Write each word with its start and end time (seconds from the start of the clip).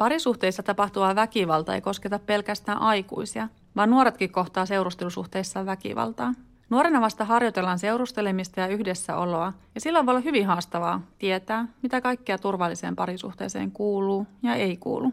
Parisuhteissa 0.00 0.62
tapahtuva 0.62 1.14
väkivalta 1.14 1.74
ei 1.74 1.80
kosketa 1.80 2.18
pelkästään 2.18 2.78
aikuisia, 2.78 3.48
vaan 3.76 3.90
nuoretkin 3.90 4.32
kohtaa 4.32 4.66
seurustelusuhteissa 4.66 5.66
väkivaltaa. 5.66 6.34
Nuorena 6.70 7.00
vasta 7.00 7.24
harjoitellaan 7.24 7.78
seurustelemista 7.78 8.60
ja 8.60 8.66
yhdessäoloa, 8.66 9.52
ja 9.74 9.80
silloin 9.80 10.06
voi 10.06 10.12
olla 10.12 10.20
hyvin 10.20 10.46
haastavaa 10.46 11.02
tietää, 11.18 11.66
mitä 11.82 12.00
kaikkea 12.00 12.38
turvalliseen 12.38 12.96
parisuhteeseen 12.96 13.70
kuuluu 13.70 14.26
ja 14.42 14.54
ei 14.54 14.76
kuulu. 14.76 15.12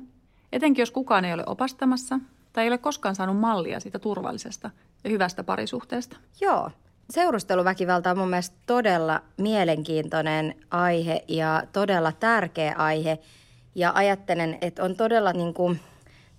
Etenkin 0.51 0.81
jos 0.81 0.91
kukaan 0.91 1.25
ei 1.25 1.33
ole 1.33 1.43
opastamassa 1.45 2.19
tai 2.53 2.63
ei 2.63 2.69
ole 2.69 2.77
koskaan 2.77 3.15
saanut 3.15 3.39
mallia 3.39 3.79
siitä 3.79 3.99
turvallisesta 3.99 4.69
ja 5.03 5.09
hyvästä 5.09 5.43
parisuhteesta. 5.43 6.17
Joo. 6.41 6.71
Seurusteluväkivalta 7.09 8.11
on 8.11 8.17
mun 8.17 8.29
mielestä 8.29 8.55
todella 8.65 9.21
mielenkiintoinen 9.37 10.55
aihe 10.71 11.23
ja 11.27 11.63
todella 11.73 12.11
tärkeä 12.11 12.75
aihe. 12.77 13.19
Ja 13.77 13.91
ajattelen, 13.95 14.57
että 14.61 14.83
on 14.83 14.95
todella 14.95 15.33
niin 15.33 15.53
kuin 15.53 15.79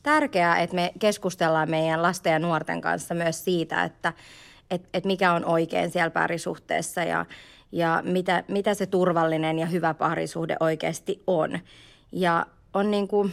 tärkeää, 0.02 0.58
että 0.58 0.76
me 0.76 0.92
keskustellaan 0.98 1.70
meidän 1.70 2.02
lasten 2.02 2.32
ja 2.32 2.38
nuorten 2.38 2.80
kanssa 2.80 3.14
myös 3.14 3.44
siitä, 3.44 3.84
että, 3.84 4.12
että, 4.70 4.88
että 4.94 5.06
mikä 5.06 5.32
on 5.32 5.44
oikein 5.44 5.90
siellä 5.90 6.10
parisuhteessa 6.10 7.04
ja, 7.04 7.26
ja 7.72 8.02
mitä, 8.04 8.44
mitä 8.48 8.74
se 8.74 8.86
turvallinen 8.86 9.58
ja 9.58 9.66
hyvä 9.66 9.94
parisuhde 9.94 10.56
oikeasti 10.60 11.22
on. 11.26 11.58
Ja 12.12 12.46
on 12.74 12.90
niin 12.90 13.08
kuin 13.08 13.32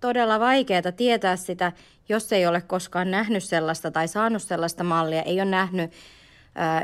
todella 0.00 0.40
vaikeaa 0.40 0.92
tietää 0.96 1.36
sitä, 1.36 1.72
jos 2.08 2.32
ei 2.32 2.46
ole 2.46 2.60
koskaan 2.60 3.10
nähnyt 3.10 3.44
sellaista 3.44 3.90
tai 3.90 4.08
saanut 4.08 4.42
sellaista 4.42 4.84
mallia, 4.84 5.22
ei 5.22 5.40
ole 5.40 5.50
nähnyt 5.50 5.92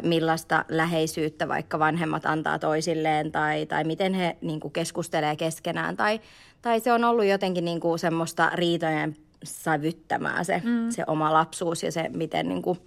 millaista 0.03 0.65
läheisyyttä 0.69 1.49
vaikka 1.49 1.79
vanhemmat 1.79 2.27
antaa 2.27 2.59
toisilleen 2.59 3.33
tai, 3.33 3.67
tai 3.67 3.85
miten 3.85 4.15
he 4.15 4.37
niin 4.41 4.61
kuin 4.61 4.73
keskustelee 4.73 5.37
keskenään. 5.37 5.97
Tai, 5.97 6.21
tai 6.63 6.81
se 6.81 6.93
on 6.93 7.05
ollut 7.05 7.25
jotenkin 7.25 7.65
niin 7.65 7.81
kuin 7.81 7.99
semmoista 7.99 8.51
riitojen 8.55 9.17
sävyttämää 9.45 10.45
se, 10.45 10.63
mm. 10.65 10.91
se 10.91 11.05
oma 11.07 11.33
lapsuus 11.33 11.83
ja 11.83 11.93
se, 11.93 12.09
miten 12.09 12.49
niin 12.49 12.63
kuin, 12.63 12.79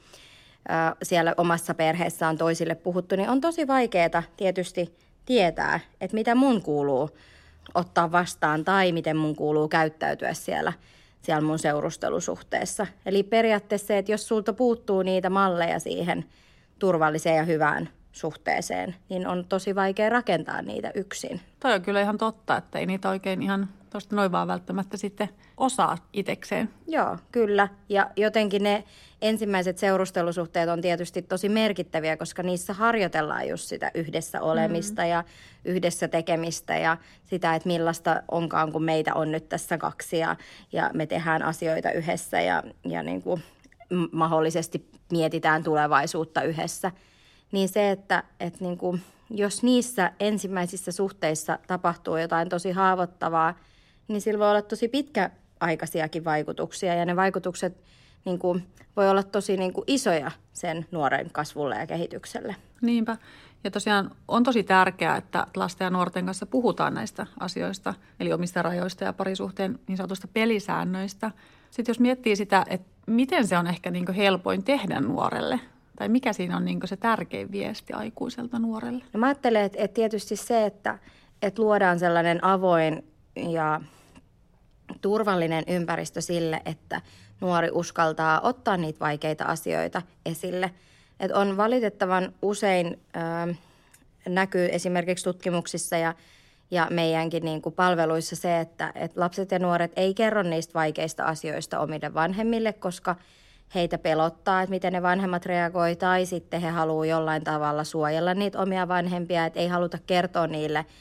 siellä 1.03 1.33
omassa 1.37 1.73
perheessä 1.73 2.27
on 2.27 2.37
toisille 2.37 2.75
puhuttu, 2.75 3.15
niin 3.15 3.29
on 3.29 3.41
tosi 3.41 3.67
vaikeaa 3.67 4.23
tietysti 4.37 4.95
tietää, 5.25 5.79
että 6.01 6.15
mitä 6.15 6.35
mun 6.35 6.61
kuuluu 6.61 7.09
ottaa 7.73 8.11
vastaan 8.11 8.65
tai 8.65 8.91
miten 8.91 9.17
mun 9.17 9.35
kuuluu 9.35 9.67
käyttäytyä 9.67 10.33
siellä, 10.33 10.73
siellä 11.21 11.41
mun 11.41 11.59
seurustelusuhteessa. 11.59 12.87
Eli 13.05 13.23
periaatteessa 13.23 13.87
se, 13.87 13.97
että 13.97 14.11
jos 14.11 14.27
sulta 14.27 14.53
puuttuu 14.53 15.01
niitä 15.01 15.29
malleja 15.29 15.79
siihen 15.79 16.25
turvalliseen 16.81 17.37
ja 17.37 17.43
hyvään 17.43 17.89
suhteeseen, 18.11 18.95
niin 19.09 19.27
on 19.27 19.45
tosi 19.49 19.75
vaikea 19.75 20.09
rakentaa 20.09 20.61
niitä 20.61 20.91
yksin. 20.95 21.41
Toi 21.59 21.73
on 21.73 21.81
kyllä 21.81 22.01
ihan 22.01 22.17
totta, 22.17 22.57
että 22.57 22.79
ei 22.79 22.85
niitä 22.85 23.09
oikein 23.09 23.41
ihan 23.41 23.69
tuosta 23.89 24.15
noin 24.15 24.31
vaan 24.31 24.47
välttämättä 24.47 24.97
sitten 24.97 25.29
osaa 25.57 25.97
itekseen. 26.13 26.69
Joo, 26.87 27.17
kyllä. 27.31 27.67
Ja 27.89 28.09
jotenkin 28.15 28.63
ne 28.63 28.83
ensimmäiset 29.21 29.77
seurustelusuhteet 29.77 30.69
on 30.69 30.81
tietysti 30.81 31.21
tosi 31.21 31.49
merkittäviä, 31.49 32.17
koska 32.17 32.43
niissä 32.43 32.73
harjoitellaan 32.73 33.47
just 33.47 33.63
sitä 33.67 33.91
yhdessä 33.93 34.41
olemista 34.41 35.01
mm. 35.01 35.07
ja 35.07 35.23
yhdessä 35.65 36.07
tekemistä 36.07 36.77
ja 36.77 36.97
sitä, 37.23 37.55
että 37.55 37.67
millaista 37.67 38.23
onkaan, 38.31 38.71
kun 38.71 38.83
meitä 38.83 39.13
on 39.13 39.31
nyt 39.31 39.49
tässä 39.49 39.77
kaksi 39.77 40.17
ja, 40.17 40.35
ja 40.71 40.91
me 40.93 41.05
tehdään 41.05 41.43
asioita 41.43 41.91
yhdessä 41.91 42.41
ja, 42.41 42.63
ja 42.85 43.03
niin 43.03 43.21
kuin 43.21 43.43
mahdollisesti 44.11 44.89
mietitään 45.11 45.63
tulevaisuutta 45.63 46.41
yhdessä. 46.43 46.91
Niin 47.51 47.69
se, 47.69 47.91
että, 47.91 48.23
että 48.39 48.59
niin 48.61 48.77
kuin, 48.77 49.01
jos 49.29 49.63
niissä 49.63 50.11
ensimmäisissä 50.19 50.91
suhteissa 50.91 51.59
tapahtuu 51.67 52.17
jotain 52.17 52.49
tosi 52.49 52.71
haavoittavaa, 52.71 53.59
niin 54.07 54.21
sillä 54.21 54.39
voi 54.39 54.49
olla 54.49 54.61
tosi 54.61 54.87
pitkäaikaisiakin 54.87 56.25
vaikutuksia 56.25 56.95
ja 56.95 57.05
ne 57.05 57.15
vaikutukset– 57.15 57.77
niin 58.25 58.39
kuin, 58.39 58.67
voi 58.95 59.09
olla 59.09 59.23
tosi 59.23 59.57
niin 59.57 59.73
kuin 59.73 59.83
isoja 59.87 60.31
sen 60.53 60.85
nuoren 60.91 61.29
kasvulle 61.31 61.75
ja 61.75 61.87
kehitykselle. 61.87 62.55
Niinpä. 62.81 63.17
Ja 63.63 63.71
tosiaan 63.71 64.11
on 64.27 64.43
tosi 64.43 64.63
tärkeää, 64.63 65.17
että 65.17 65.47
lasten 65.55 65.85
ja 65.85 65.89
nuorten 65.89 66.25
kanssa 66.25 66.45
puhutaan 66.45 66.93
näistä 66.93 67.27
asioista, 67.39 67.93
eli 68.19 68.33
omista 68.33 68.61
rajoista 68.61 69.03
ja 69.03 69.13
parisuhteen 69.13 69.79
niin 69.87 69.97
sanotusta 69.97 70.27
pelisäännöistä. 70.27 71.31
Sitten 71.71 71.93
jos 71.93 71.99
miettii 71.99 72.35
sitä, 72.35 72.65
että 72.69 72.90
miten 73.07 73.47
se 73.47 73.57
on 73.57 73.67
ehkä 73.67 73.91
niin 73.91 74.13
helpoin 74.13 74.63
tehdä 74.63 74.99
nuorelle, 74.99 75.59
tai 75.95 76.09
mikä 76.09 76.33
siinä 76.33 76.57
on 76.57 76.65
niin 76.65 76.79
se 76.85 76.97
tärkein 76.97 77.51
viesti 77.51 77.93
aikuiselta 77.93 78.59
nuorelle? 78.59 79.03
No 79.13 79.19
mä 79.19 79.25
ajattelen, 79.25 79.63
että, 79.63 79.77
että 79.81 79.95
tietysti 79.95 80.35
se, 80.35 80.65
että, 80.65 80.99
että 81.41 81.61
luodaan 81.61 81.99
sellainen 81.99 82.43
avoin 82.43 83.03
ja 83.35 83.81
turvallinen 85.01 85.63
ympäristö 85.67 86.21
sille, 86.21 86.61
että 86.65 87.01
nuori 87.41 87.69
uskaltaa 87.71 88.41
ottaa 88.41 88.77
niitä 88.77 88.99
vaikeita 88.99 89.43
asioita 89.43 90.01
esille. 90.25 90.71
Et 91.19 91.31
on 91.31 91.57
valitettavan 91.57 92.33
usein 92.41 92.99
ö, 93.47 93.55
näkyy 94.29 94.69
esimerkiksi 94.71 95.23
tutkimuksissa 95.23 95.97
ja, 95.97 96.13
ja 96.71 96.87
meidänkin 96.89 97.45
niin 97.45 97.61
kuin 97.61 97.75
palveluissa 97.75 98.35
se, 98.35 98.59
että, 98.59 98.91
että 98.95 99.19
lapset 99.19 99.51
ja 99.51 99.59
nuoret 99.59 99.91
ei 99.95 100.13
kerro 100.13 100.43
niistä 100.43 100.73
vaikeista 100.73 101.23
asioista 101.23 101.79
omille 101.79 102.13
vanhemmille, 102.13 102.73
koska 102.73 103.15
heitä 103.75 103.97
pelottaa, 103.97 104.61
että 104.61 104.71
miten 104.71 104.93
ne 104.93 105.01
vanhemmat 105.01 105.45
reagoi, 105.45 105.95
tai 105.95 106.25
sitten 106.25 106.61
he 106.61 106.69
haluaa 106.69 107.05
jollain 107.05 107.43
tavalla 107.43 107.83
suojella 107.83 108.33
niitä 108.33 108.59
omia 108.59 108.87
vanhempia, 108.87 109.45
että 109.45 109.59
ei 109.59 109.67
haluta 109.67 109.97
kertoa 110.07 110.47
niille– 110.47 110.85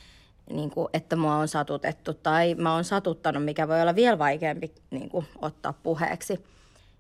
niin 0.52 0.70
kuin, 0.70 0.88
että 0.92 1.16
mua 1.16 1.36
on 1.36 1.48
satutettu 1.48 2.14
tai 2.14 2.54
mä 2.54 2.74
oon 2.74 2.84
satuttanut, 2.84 3.44
mikä 3.44 3.68
voi 3.68 3.82
olla 3.82 3.94
vielä 3.94 4.18
vaikeampi 4.18 4.72
niin 4.90 5.08
kuin, 5.08 5.26
ottaa 5.42 5.72
puheeksi. 5.72 6.44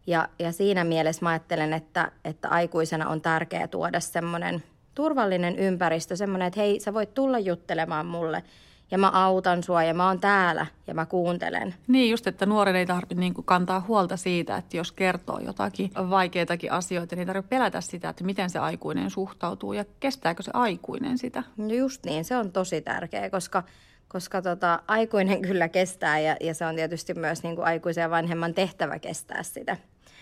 Ja, 0.06 0.28
ja 0.38 0.52
siinä 0.52 0.84
mielessä 0.84 1.22
mä 1.22 1.28
ajattelen, 1.28 1.72
että, 1.72 2.12
että 2.24 2.48
aikuisena 2.48 3.08
on 3.08 3.20
tärkeää 3.20 3.68
tuoda 3.68 4.00
semmoinen 4.00 4.62
turvallinen 5.00 5.58
ympäristö, 5.58 6.16
semmoinen, 6.16 6.48
että 6.48 6.60
hei, 6.60 6.80
sä 6.80 6.94
voit 6.94 7.14
tulla 7.14 7.38
juttelemaan 7.38 8.06
mulle– 8.06 8.42
ja 8.90 8.98
mä 8.98 9.08
autan 9.08 9.62
sua 9.62 9.82
ja 9.82 9.94
mä 9.94 10.06
oon 10.06 10.20
täällä 10.20 10.66
ja 10.86 10.94
mä 10.94 11.06
kuuntelen. 11.06 11.74
Niin 11.88 12.10
just, 12.10 12.26
että 12.26 12.46
nuoren 12.46 12.76
ei 12.76 12.86
tarvitse 12.86 13.14
niin 13.14 13.34
kantaa 13.44 13.84
huolta 13.88 14.16
siitä, 14.16 14.56
että 14.56 14.76
jos 14.76 14.92
kertoo 14.92 15.38
jotakin 15.38 15.90
vaikeitakin 15.94 16.72
asioita, 16.72 17.16
niin 17.16 17.20
ei 17.20 17.26
tarvitse 17.26 17.48
pelätä 17.48 17.80
sitä, 17.80 18.08
että 18.08 18.24
miten 18.24 18.50
se 18.50 18.58
aikuinen 18.58 19.10
suhtautuu 19.10 19.72
ja 19.72 19.84
kestääkö 20.00 20.42
se 20.42 20.50
aikuinen 20.54 21.18
sitä. 21.18 21.42
No 21.56 21.74
just 21.74 22.04
niin, 22.04 22.24
se 22.24 22.36
on 22.36 22.52
tosi 22.52 22.80
tärkeä, 22.80 23.30
koska 23.30 23.62
koska 24.08 24.42
tota, 24.42 24.82
aikuinen 24.88 25.42
kyllä 25.48 25.68
kestää 25.68 26.18
ja, 26.18 26.36
ja 26.40 26.54
se 26.54 26.66
on 26.66 26.74
tietysti 26.74 27.14
myös 27.14 27.42
niin 27.42 27.56
kuin 27.56 27.66
aikuisen 27.66 28.02
ja 28.02 28.10
vanhemman 28.10 28.54
tehtävä 28.54 28.98
kestää 28.98 29.42
sitä 29.42 29.76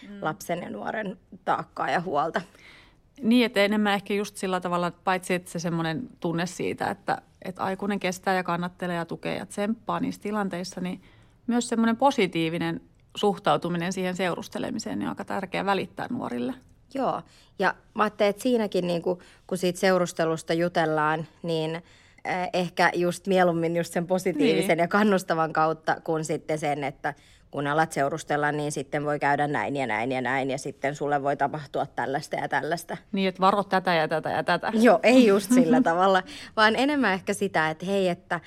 mm. 0.09 0.19
lapsen 0.21 0.63
ja 0.63 0.71
nuoren 0.71 1.17
taakkaa 1.45 1.91
ja 1.91 2.01
huolta. 2.01 2.41
Niin, 3.23 3.47
että 3.47 3.61
enemmän 3.61 3.95
ehkä 3.95 4.15
just 4.15 4.37
sillä 4.37 4.61
tavalla, 4.61 4.91
paitsi 4.91 5.35
että 5.35 5.51
se 5.51 5.59
semmoinen 5.59 6.09
tunne 6.21 6.47
siitä, 6.47 6.91
että, 6.91 7.23
että 7.43 7.63
aikuinen 7.63 8.01
kestää 8.01 8.35
ja 8.35 8.43
kannattelee 8.43 8.97
ja 8.97 9.05
tukee 9.05 9.37
ja 9.37 9.47
tsemppaa 9.47 10.01
niissä 10.01 10.23
tilanteissa, 10.23 10.81
niin 10.81 11.03
myös 11.47 11.69
semmoinen 11.69 11.97
positiivinen 11.97 12.81
suhtautuminen 13.17 13.93
siihen 13.93 14.17
seurustelemiseen 14.17 14.99
niin 14.99 15.07
on 15.07 15.13
aika 15.13 15.25
tärkeää 15.25 15.65
välittää 15.65 16.07
nuorille. 16.11 16.55
Joo, 16.95 17.23
ja 17.59 17.75
mä 17.95 18.03
ajattelin, 18.03 18.31
että 18.31 18.43
siinäkin 18.43 18.87
niin 18.87 19.03
kuin, 19.03 19.19
kun 19.47 19.59
siitä 19.59 19.79
seurustelusta 19.79 20.55
jutellaan, 20.55 21.27
niin 21.43 21.83
ehkä 22.53 22.91
just 22.95 23.27
mieluummin 23.27 23.77
just 23.77 23.93
sen 23.93 24.07
positiivisen 24.07 24.69
niin. 24.77 24.79
ja 24.79 24.89
kannustavan 24.89 25.53
kautta, 25.53 26.01
kuin 26.05 26.25
sitten 26.25 26.59
sen, 26.59 26.85
että– 26.85 27.15
kun 27.51 27.67
alat 27.67 27.93
seurustella, 27.93 28.53
niin 28.53 28.73
sitten 28.73 29.05
voi 29.05 29.19
käydä 29.19 29.47
näin 29.47 29.77
ja 29.77 29.87
näin 29.87 30.13
ja 30.13 30.21
näin 30.21 30.51
ja 30.51 30.59
sitten 30.59 30.95
sulle 30.95 31.23
voi 31.23 31.37
tapahtua 31.37 31.87
tällaista 31.87 32.37
ja 32.37 32.49
tällaista. 32.49 32.97
Niin, 33.13 33.29
että 33.29 33.41
varo 33.41 33.65
tätä 33.65 33.95
ja 33.95 34.09
tätä 34.09 34.31
ja 34.31 34.43
tätä. 34.43 34.73
Joo, 34.75 35.01
ei 35.03 35.27
just 35.27 35.53
sillä 35.55 35.81
tavalla, 35.81 36.23
vaan 36.57 36.77
enemmän 36.77 37.13
ehkä 37.13 37.35
sitä, 37.35 37.71
että 37.71 37.87
hei, 37.87 38.09
että, 38.09 38.41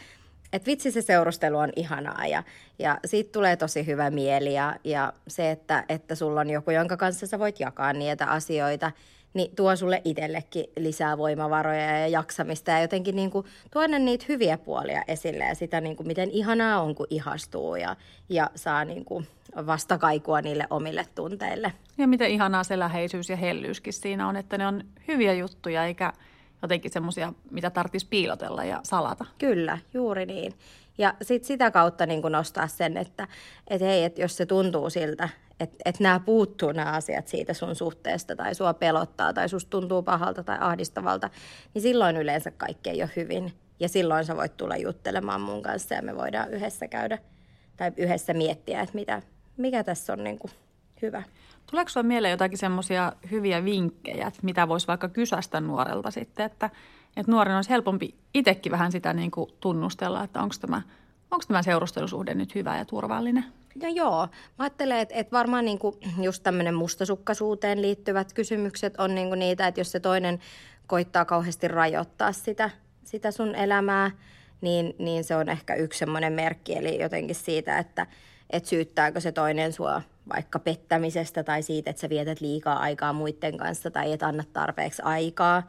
että 0.53 0.65
vitsi 0.65 0.91
se 0.91 1.01
seurustelu 1.01 1.57
on 1.57 1.69
ihanaa 1.75 2.27
ja, 2.27 2.43
ja 2.79 2.97
siitä 3.05 3.31
tulee 3.31 3.55
tosi 3.55 3.85
hyvä 3.85 4.09
mieli 4.09 4.53
ja, 4.53 4.75
ja 4.83 5.13
se, 5.27 5.51
että, 5.51 5.83
että 5.89 6.15
sulla 6.15 6.41
on 6.41 6.49
joku, 6.49 6.71
jonka 6.71 6.97
kanssa 6.97 7.27
sä 7.27 7.39
voit 7.39 7.59
jakaa 7.59 7.93
niitä 7.93 8.25
asioita– 8.25 8.91
niin 9.33 9.55
tuo 9.55 9.75
sulle 9.75 10.01
itsellekin 10.05 10.65
lisää 10.77 11.17
voimavaroja 11.17 11.99
ja 11.99 12.07
jaksamista 12.07 12.71
ja 12.71 12.81
jotenkin 12.81 13.15
niin 13.15 13.31
kuin 13.31 13.45
tuoda 13.71 13.99
niitä 13.99 14.25
hyviä 14.29 14.57
puolia 14.57 15.03
esille 15.07 15.43
ja 15.43 15.55
sitä, 15.55 15.81
niin 15.81 15.95
kuin 15.95 16.07
miten 16.07 16.31
ihanaa 16.31 16.81
on, 16.81 16.95
kun 16.95 17.07
ihastuu 17.09 17.75
ja, 17.75 17.95
ja 18.29 18.49
saa 18.55 18.85
niin 18.85 19.05
kuin 19.05 19.27
vastakaikua 19.65 20.41
niille 20.41 20.67
omille 20.69 21.05
tunteille. 21.15 21.73
Ja 21.97 22.07
miten 22.07 22.31
ihanaa 22.31 22.63
se 22.63 22.79
läheisyys 22.79 23.29
ja 23.29 23.35
hellyyskin 23.35 23.93
siinä 23.93 24.27
on, 24.27 24.35
että 24.35 24.57
ne 24.57 24.67
on 24.67 24.83
hyviä 25.07 25.33
juttuja 25.33 25.85
eikä 25.85 26.13
jotenkin 26.61 26.91
semmoisia, 26.91 27.33
mitä 27.51 27.69
tarvitsisi 27.69 28.07
piilotella 28.09 28.63
ja 28.63 28.79
salata. 28.83 29.25
Kyllä, 29.37 29.77
juuri 29.93 30.25
niin. 30.25 30.53
Ja 30.97 31.13
sit 31.21 31.43
sitä 31.43 31.71
kautta 31.71 32.05
niin 32.05 32.21
kuin 32.21 32.31
nostaa 32.31 32.67
sen, 32.67 32.97
että 32.97 33.27
et 33.67 33.81
hei, 33.81 34.03
et 34.03 34.17
jos 34.17 34.37
se 34.37 34.45
tuntuu 34.45 34.89
siltä, 34.89 35.29
että 35.59 35.77
et 35.85 35.99
nämä 35.99 36.19
puuttuu 36.19 36.71
nämä 36.71 36.91
asiat 36.91 37.27
siitä 37.27 37.53
sun 37.53 37.75
suhteesta 37.75 38.35
tai 38.35 38.55
sua 38.55 38.73
pelottaa 38.73 39.33
tai 39.33 39.49
susta 39.49 39.69
tuntuu 39.69 40.03
pahalta 40.03 40.43
tai 40.43 40.57
ahdistavalta, 40.59 41.29
niin 41.73 41.81
silloin 41.81 42.17
yleensä 42.17 42.51
kaikki 42.51 42.89
ei 42.89 43.01
ole 43.01 43.11
hyvin. 43.15 43.53
Ja 43.79 43.89
silloin 43.89 44.25
sä 44.25 44.37
voit 44.37 44.57
tulla 44.57 44.77
juttelemaan 44.77 45.41
mun 45.41 45.61
kanssa 45.61 45.95
ja 45.95 46.01
me 46.01 46.15
voidaan 46.15 46.53
yhdessä 46.53 46.87
käydä 46.87 47.17
tai 47.77 47.91
yhdessä 47.97 48.33
miettiä, 48.33 48.81
että 48.81 48.95
mitä, 48.95 49.21
mikä 49.57 49.83
tässä 49.83 50.13
on 50.13 50.23
niin 50.23 50.39
kuin 50.39 50.51
hyvä. 51.01 51.23
Tuleeko 51.71 51.89
sinulle 51.89 52.07
mieleen 52.07 52.31
jotakin 52.31 52.57
semmoisia 52.57 53.13
hyviä 53.31 53.65
vinkkejä, 53.65 54.27
että 54.27 54.39
mitä 54.43 54.67
voisi 54.67 54.87
vaikka 54.87 55.09
kysästä 55.09 55.61
nuorelta 55.61 56.11
sitten, 56.11 56.45
että, 56.45 56.69
että 57.17 57.31
nuoren 57.31 57.55
olisi 57.55 57.69
helpompi 57.69 58.15
itsekin 58.33 58.71
vähän 58.71 58.91
sitä 58.91 59.13
niin 59.13 59.31
kuin 59.31 59.49
tunnustella, 59.59 60.23
että 60.23 60.41
onko 60.41 60.55
tämä, 60.61 60.81
onko 61.31 61.45
tämä 61.47 61.63
seurustelusuhde 61.63 62.33
nyt 62.33 62.55
hyvä 62.55 62.77
ja 62.77 62.85
turvallinen? 62.85 63.45
No 63.83 63.89
joo, 63.89 64.27
mä 64.27 64.63
ajattelen, 64.63 64.97
että, 64.97 65.15
että 65.15 65.31
varmaan 65.31 65.65
niin 65.65 65.79
kuin 65.79 65.95
just 66.21 66.43
tämmöinen 66.43 66.75
mustasukkaisuuteen 66.75 67.81
liittyvät 67.81 68.33
kysymykset 68.33 68.93
on 68.97 69.15
niin 69.15 69.27
kuin 69.27 69.39
niitä, 69.39 69.67
että 69.67 69.79
jos 69.79 69.91
se 69.91 69.99
toinen 69.99 70.39
koittaa 70.87 71.25
kauheasti 71.25 71.67
rajoittaa 71.67 72.31
sitä, 72.31 72.69
sitä 73.03 73.31
sun 73.31 73.55
elämää, 73.55 74.11
niin, 74.61 74.95
niin 74.99 75.23
se 75.23 75.35
on 75.35 75.49
ehkä 75.49 75.75
yksi 75.75 75.99
semmoinen 75.99 76.33
merkki, 76.33 76.77
eli 76.77 77.01
jotenkin 77.01 77.35
siitä, 77.35 77.77
että, 77.77 78.07
että 78.49 78.69
syyttääkö 78.69 79.19
se 79.19 79.31
toinen 79.31 79.73
sua 79.73 80.01
vaikka 80.33 80.59
pettämisestä 80.59 81.43
tai 81.43 81.63
siitä, 81.63 81.89
että 81.89 81.99
sä 81.99 82.09
vietät 82.09 82.41
liikaa 82.41 82.79
aikaa 82.79 83.13
muiden 83.13 83.57
kanssa 83.57 83.91
tai 83.91 84.11
et 84.11 84.23
anna 84.23 84.43
tarpeeksi 84.53 85.01
aikaa, 85.01 85.63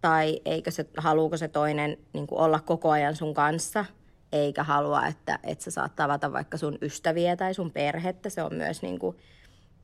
tai 0.00 0.40
eikö 0.44 0.70
se, 0.70 0.86
haluuko 0.96 1.36
se 1.36 1.48
toinen 1.48 1.96
niin 2.12 2.26
kuin 2.26 2.40
olla 2.40 2.60
koko 2.60 2.90
ajan 2.90 3.16
sun 3.16 3.34
kanssa– 3.34 3.84
eikä 4.32 4.64
halua, 4.64 5.06
että, 5.06 5.38
että 5.42 5.64
sä 5.64 5.70
saat 5.70 5.96
tavata 5.96 6.32
vaikka 6.32 6.56
sun 6.56 6.78
ystäviä 6.82 7.36
tai 7.36 7.54
sun 7.54 7.70
perhettä. 7.70 8.30
Se 8.30 8.42
on 8.42 8.54
myös 8.54 8.82
niin 8.82 8.98
kuin, 8.98 9.16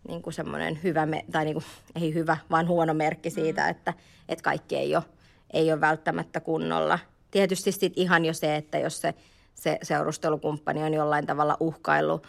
niin 0.09 0.23
kuin 0.23 0.35
semmoinen 0.35 0.79
hyvä, 0.83 1.07
tai 1.33 1.45
niin 1.45 1.55
kuin, 1.55 1.65
ei 2.03 2.15
hyvä, 2.15 2.37
vaan 2.51 2.69
huono 2.69 2.95
merkki 2.95 3.31
siitä, 3.31 3.63
mm. 3.63 3.71
että, 3.71 3.95
että 4.29 4.43
kaikki 4.43 4.77
ei 4.77 4.97
ole, 4.97 5.05
ei 5.53 5.73
ole 5.73 5.81
välttämättä 5.81 6.41
kunnolla. 6.41 6.99
Tietysti 7.31 7.73
sitten 7.73 8.03
ihan 8.03 8.25
jo 8.25 8.33
se, 8.33 8.57
että 8.57 8.79
jos 8.79 9.01
se, 9.01 9.15
se 9.55 9.79
seurustelukumppani 9.83 10.83
on 10.83 10.95
jollain 10.95 11.27
tavalla 11.27 11.57
uhkaillut 11.61 12.27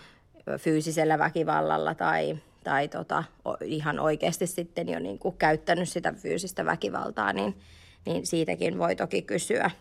fyysisellä 0.58 1.20
väkivallalla 1.20 1.96
tai, 1.96 2.38
tai 2.68 2.88
tota, 2.88 3.24
ihan 3.66 4.00
oikeasti 4.00 4.48
sitten 4.48 4.90
jo 4.90 5.00
niin 5.00 5.20
kuin 5.20 5.38
käyttänyt 5.38 5.90
sitä 5.90 6.14
fyysistä 6.14 6.66
väkivaltaa, 6.66 7.34
niin, 7.34 7.58
niin 8.06 8.26
siitäkin 8.26 8.78
voi 8.78 8.96
toki 8.96 9.22
kysyä. 9.22 9.72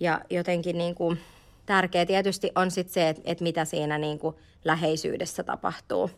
Ja 0.00 0.20
jotenkin 0.30 0.78
niin 0.78 0.94
kuin, 0.94 1.18
tärkeä 1.66 2.06
tietysti 2.06 2.52
on 2.54 2.70
sitten 2.70 2.94
se, 2.94 3.08
että, 3.08 3.22
että 3.24 3.44
mitä 3.44 3.64
siinä 3.64 3.98
niin 3.98 4.18
kuin 4.18 4.36
läheisyydessä 4.64 5.42
tapahtuu. 5.42 6.10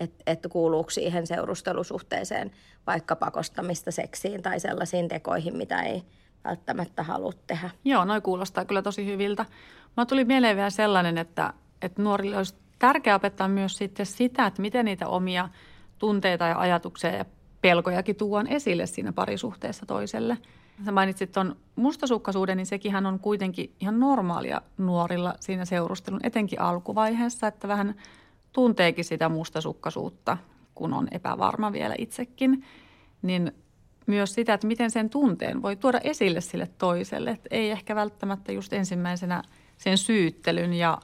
Että 0.00 0.22
et 0.26 0.46
kuuluuko 0.50 0.90
siihen 0.90 1.26
seurustelusuhteeseen 1.26 2.50
vaikka 2.86 3.16
pakostamista 3.16 3.90
seksiin 3.90 4.42
tai 4.42 4.60
sellaisiin 4.60 5.08
tekoihin, 5.08 5.56
mitä 5.56 5.82
ei 5.82 6.02
välttämättä 6.44 7.02
halua 7.02 7.32
tehdä. 7.46 7.70
Joo, 7.84 8.04
noi 8.04 8.20
kuulostaa 8.20 8.64
kyllä 8.64 8.82
tosi 8.82 9.06
hyviltä. 9.06 9.46
Mä 9.96 10.06
tuli 10.06 10.24
mieleen 10.24 10.56
vielä 10.56 10.70
sellainen, 10.70 11.18
että, 11.18 11.52
että 11.82 12.02
nuorille 12.02 12.36
olisi 12.36 12.54
tärkeää 12.80 13.16
opettaa 13.16 13.48
myös 13.48 13.76
sitten 13.76 14.06
sitä, 14.06 14.46
että 14.46 14.62
miten 14.62 14.84
niitä 14.84 15.08
omia 15.08 15.48
tunteita 15.98 16.44
ja 16.44 16.58
ajatuksia 16.58 17.10
ja 17.10 17.24
pelkojakin 17.60 18.16
tuon 18.16 18.46
esille 18.46 18.86
siinä 18.86 19.12
parisuhteessa 19.12 19.86
toiselle– 19.86 20.38
Sä 20.84 20.92
mainitsit 20.92 21.32
tuon 21.32 21.56
mustasukkaisuuden, 21.76 22.56
niin 22.56 22.66
sekin 22.66 23.06
on 23.06 23.20
kuitenkin 23.20 23.74
ihan 23.80 24.00
normaalia 24.00 24.62
nuorilla 24.78 25.34
siinä 25.40 25.64
seurustelun, 25.64 26.20
etenkin 26.22 26.60
alkuvaiheessa, 26.60 27.46
että 27.46 27.68
vähän 27.68 27.94
tunteekin 28.52 29.04
sitä 29.04 29.28
mustasukkaisuutta, 29.28 30.36
kun 30.74 30.92
on 30.92 31.08
epävarma 31.10 31.72
vielä 31.72 31.94
itsekin. 31.98 32.64
Niin 33.22 33.52
myös 34.06 34.34
sitä, 34.34 34.54
että 34.54 34.66
miten 34.66 34.90
sen 34.90 35.10
tunteen 35.10 35.62
voi 35.62 35.76
tuoda 35.76 36.00
esille 36.04 36.40
sille 36.40 36.70
toiselle. 36.78 37.30
Että 37.30 37.48
ei 37.50 37.70
ehkä 37.70 37.94
välttämättä 37.94 38.52
just 38.52 38.72
ensimmäisenä 38.72 39.42
sen 39.78 39.98
syyttelyn 39.98 40.72
ja 40.72 40.98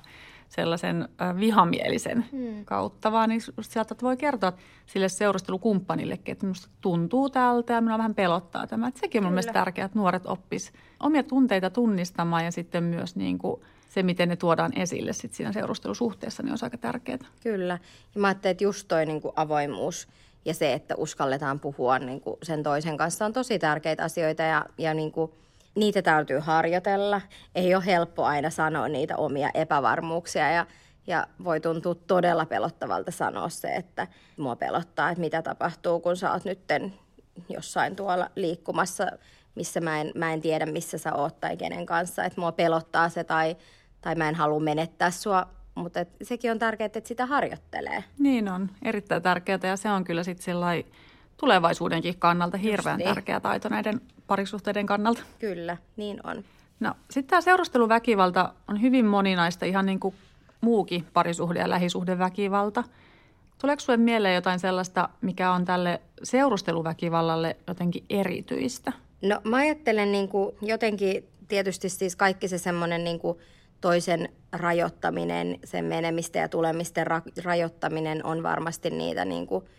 sellaisen 0.48 1.08
vihamielisen 1.40 2.24
hmm. 2.32 2.64
kautta, 2.64 3.12
vaan 3.12 3.28
niin 3.28 3.40
sieltä 3.60 3.94
voi 4.02 4.16
kertoa 4.16 4.52
sille 4.86 5.08
seurustelukumppanillekin, 5.08 6.32
että 6.32 6.46
minusta 6.46 6.68
tuntuu 6.80 7.30
tältä 7.30 7.72
ja 7.72 7.80
minua 7.80 7.98
vähän 7.98 8.14
pelottaa 8.14 8.66
tämä. 8.66 8.88
Että 8.88 9.00
sekin 9.00 9.26
on 9.26 9.32
mielestäni 9.32 9.54
tärkeää, 9.54 9.86
että 9.86 9.98
nuoret 9.98 10.26
oppis 10.26 10.72
omia 11.00 11.22
tunteita 11.22 11.70
tunnistamaan 11.70 12.44
ja 12.44 12.50
sitten 12.50 12.84
myös 12.84 13.16
niin 13.16 13.38
kuin 13.38 13.60
se, 13.88 14.02
miten 14.02 14.28
ne 14.28 14.36
tuodaan 14.36 14.72
esille 14.78 15.12
sit 15.12 15.34
siinä 15.34 15.52
seurustelusuhteessa, 15.52 16.42
niin 16.42 16.52
on 16.52 16.58
aika 16.62 16.78
tärkeää. 16.78 17.18
Kyllä. 17.42 17.78
Ja 18.14 18.20
mä 18.20 18.26
ajattelin, 18.26 18.52
että 18.52 18.64
just 18.64 18.88
toi 18.88 19.06
niin 19.06 19.20
kuin 19.20 19.32
avoimuus 19.36 20.08
ja 20.44 20.54
se, 20.54 20.72
että 20.72 20.94
uskalletaan 20.96 21.60
puhua 21.60 21.98
niin 21.98 22.20
kuin 22.20 22.36
sen 22.42 22.62
toisen 22.62 22.96
kanssa 22.96 23.26
on 23.26 23.32
tosi 23.32 23.58
tärkeitä 23.58 24.04
asioita 24.04 24.42
ja, 24.42 24.66
ja 24.78 24.94
niin 24.94 25.12
kuin– 25.12 25.30
niitä 25.76 26.02
täytyy 26.02 26.38
harjoitella. 26.38 27.20
Ei 27.54 27.74
ole 27.74 27.86
helppo 27.86 28.24
aina 28.24 28.50
sanoa 28.50 28.88
niitä 28.88 29.16
omia 29.16 29.50
epävarmuuksia 29.54 30.50
ja, 30.50 30.66
ja 31.06 31.26
voi 31.44 31.60
tuntua 31.60 31.94
todella 31.94 32.46
pelottavalta 32.46 33.10
sanoa 33.10 33.48
se, 33.48 33.68
että 33.68 34.06
mua 34.36 34.56
pelottaa, 34.56 35.10
että 35.10 35.20
mitä 35.20 35.42
tapahtuu, 35.42 36.00
kun 36.00 36.16
sä 36.16 36.32
oot 36.32 36.44
nytten 36.44 36.94
jossain 37.48 37.96
tuolla 37.96 38.30
liikkumassa, 38.36 39.06
missä 39.54 39.80
mä 39.80 40.00
en, 40.00 40.12
mä 40.14 40.32
en 40.32 40.40
tiedä, 40.40 40.66
missä 40.66 40.98
sä 40.98 41.14
oot 41.14 41.40
tai 41.40 41.56
kenen 41.56 41.86
kanssa, 41.86 42.24
että 42.24 42.40
mua 42.40 42.52
pelottaa 42.52 43.08
se 43.08 43.24
tai, 43.24 43.56
tai 44.00 44.14
mä 44.14 44.28
en 44.28 44.34
halua 44.34 44.60
menettää 44.60 45.10
sua, 45.10 45.46
mutta 45.74 46.00
et 46.00 46.08
sekin 46.22 46.50
on 46.50 46.58
tärkeää, 46.58 46.86
että 46.86 47.00
sitä 47.04 47.26
harjoittelee. 47.26 48.04
Niin 48.18 48.48
on, 48.48 48.70
erittäin 48.82 49.22
tärkeää 49.22 49.58
ja 49.62 49.76
se 49.76 49.90
on 49.90 50.04
kyllä 50.04 50.22
sitten 50.22 50.54
tulevaisuudenkin 51.36 52.18
kannalta 52.18 52.56
hirveän 52.56 52.98
niin. 52.98 53.08
tärkeä 53.08 53.40
taito 53.40 53.68
näiden 53.68 54.00
parisuhteiden 54.26 54.86
kannalta. 54.86 55.22
Kyllä, 55.38 55.76
niin 55.96 56.20
on. 56.24 56.44
No 56.80 56.94
sitten 57.10 57.30
tämä 57.30 57.40
seurusteluväkivalta 57.40 58.52
on 58.68 58.82
hyvin 58.82 59.06
moninaista, 59.06 59.64
ihan 59.64 59.86
niin 59.86 60.00
kuin 60.00 60.14
muukin 60.60 61.06
parisuhde- 61.12 61.58
ja 61.58 61.70
lähisuhdeväkivalta. 61.70 62.84
Tuleeko 63.60 63.80
sinulle 63.80 64.04
mieleen 64.04 64.34
jotain 64.34 64.58
sellaista, 64.58 65.08
mikä 65.20 65.52
on 65.52 65.64
tälle 65.64 66.00
seurusteluväkivallalle 66.22 67.56
jotenkin 67.66 68.04
erityistä? 68.10 68.92
No 69.22 69.40
mä 69.44 69.56
ajattelen 69.56 70.12
niin 70.12 70.28
kuin 70.28 70.56
jotenkin 70.62 71.28
tietysti 71.48 71.88
siis 71.88 72.16
kaikki 72.16 72.48
se 72.48 72.58
semmoinen 72.58 73.04
niin 73.04 73.18
kuin 73.18 73.38
toisen 73.80 74.28
rajoittaminen, 74.52 75.58
sen 75.64 75.84
menemistä 75.84 76.38
ja 76.38 76.48
tulemisten 76.48 77.06
ra- 77.06 77.42
rajoittaminen 77.44 78.26
on 78.26 78.42
varmasti 78.42 78.90
niitä 78.90 79.24
niin 79.24 79.46
kuin– 79.46 79.64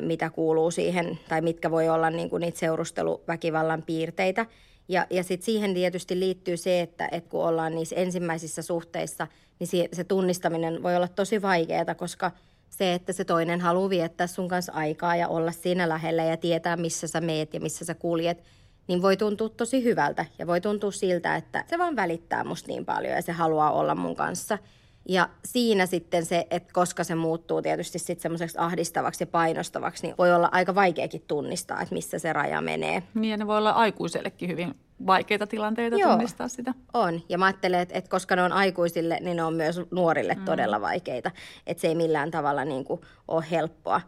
mitä 0.00 0.30
kuuluu 0.30 0.70
siihen, 0.70 1.18
tai 1.28 1.40
mitkä 1.40 1.70
voi 1.70 1.88
olla 1.88 2.10
niin 2.10 2.30
kuin 2.30 2.40
niitä 2.40 2.58
seurusteluväkivallan 2.58 3.82
piirteitä. 3.82 4.46
Ja, 4.88 5.06
ja 5.10 5.22
sitten 5.22 5.44
siihen 5.44 5.74
tietysti 5.74 6.20
liittyy 6.20 6.56
se, 6.56 6.80
että, 6.80 7.08
että 7.12 7.30
kun 7.30 7.44
ollaan 7.44 7.74
niissä 7.74 7.96
ensimmäisissä 7.96 8.62
suhteissa, 8.62 9.26
niin 9.58 9.68
se, 9.68 9.88
se 9.92 10.04
tunnistaminen 10.04 10.82
voi 10.82 10.96
olla 10.96 11.08
tosi 11.08 11.42
vaikeaa, 11.42 11.94
koska 11.94 12.30
se, 12.70 12.94
että 12.94 13.12
se 13.12 13.24
toinen 13.24 13.60
haluaa 13.60 13.90
viettää 13.90 14.26
sun 14.26 14.48
kanssa 14.48 14.72
aikaa 14.72 15.16
ja 15.16 15.28
olla 15.28 15.52
siinä 15.52 15.88
lähellä 15.88 16.24
ja 16.24 16.36
tietää, 16.36 16.76
missä 16.76 17.08
sä 17.08 17.20
meet 17.20 17.54
ja 17.54 17.60
missä 17.60 17.84
sä 17.84 17.94
kuljet, 17.94 18.42
niin 18.88 19.02
voi 19.02 19.16
tuntua 19.16 19.48
tosi 19.48 19.84
hyvältä 19.84 20.26
ja 20.38 20.46
voi 20.46 20.60
tuntua 20.60 20.90
siltä, 20.90 21.36
että 21.36 21.64
se 21.68 21.78
vaan 21.78 21.96
välittää 21.96 22.44
musta 22.44 22.68
niin 22.68 22.84
paljon 22.84 23.14
ja 23.14 23.22
se 23.22 23.32
haluaa 23.32 23.72
olla 23.72 23.94
mun 23.94 24.16
kanssa– 24.16 24.58
ja 25.08 25.28
siinä 25.44 25.86
sitten 25.86 26.26
se, 26.26 26.46
että 26.50 26.72
koska 26.72 27.04
se 27.04 27.14
muuttuu 27.14 27.62
tietysti 27.62 27.98
sitten 27.98 28.22
semmoiseksi 28.22 28.58
ahdistavaksi 28.58 29.22
ja 29.22 29.26
painostavaksi, 29.26 30.02
niin 30.02 30.14
voi 30.18 30.34
olla 30.34 30.48
aika 30.52 30.74
vaikeakin 30.74 31.24
tunnistaa, 31.28 31.80
että 31.80 31.94
missä 31.94 32.18
se 32.18 32.32
raja 32.32 32.60
menee. 32.60 33.02
Niin 33.14 33.30
ja 33.30 33.36
ne 33.36 33.46
voi 33.46 33.58
olla 33.58 33.70
aikuisellekin 33.70 34.48
hyvin 34.48 34.74
vaikeita 35.06 35.46
tilanteita 35.46 35.96
Joo, 35.96 36.10
tunnistaa 36.10 36.48
sitä. 36.48 36.74
on. 36.94 37.20
Ja 37.28 37.38
mä 37.38 37.44
ajattelen, 37.44 37.80
että, 37.80 37.98
että 37.98 38.10
koska 38.10 38.36
ne 38.36 38.42
on 38.42 38.52
aikuisille, 38.52 39.18
niin 39.20 39.36
ne 39.36 39.42
on 39.42 39.54
myös 39.54 39.80
nuorille 39.90 40.34
mm. 40.34 40.44
todella 40.44 40.80
vaikeita. 40.80 41.30
Että 41.66 41.80
se 41.80 41.88
ei 41.88 41.94
millään 41.94 42.30
tavalla 42.30 42.64
niin 42.64 42.84
kuin 42.84 43.00
ole 43.28 43.44
helppoa. 43.50 44.00